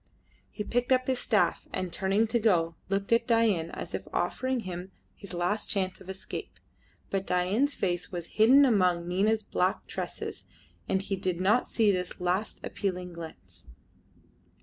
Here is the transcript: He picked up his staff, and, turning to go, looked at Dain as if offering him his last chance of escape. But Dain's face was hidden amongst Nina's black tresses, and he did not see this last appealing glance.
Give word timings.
He 0.49 0.63
picked 0.63 0.91
up 0.91 1.05
his 1.05 1.19
staff, 1.19 1.67
and, 1.71 1.93
turning 1.93 2.25
to 2.25 2.39
go, 2.39 2.73
looked 2.89 3.11
at 3.13 3.27
Dain 3.27 3.69
as 3.69 3.93
if 3.93 4.07
offering 4.11 4.61
him 4.61 4.91
his 5.13 5.31
last 5.31 5.69
chance 5.69 6.01
of 6.01 6.09
escape. 6.09 6.59
But 7.11 7.27
Dain's 7.27 7.75
face 7.75 8.11
was 8.11 8.25
hidden 8.41 8.65
amongst 8.65 9.07
Nina's 9.07 9.43
black 9.43 9.85
tresses, 9.85 10.45
and 10.89 11.03
he 11.03 11.15
did 11.15 11.39
not 11.39 11.67
see 11.67 11.91
this 11.91 12.19
last 12.19 12.63
appealing 12.65 13.13
glance. 13.13 13.67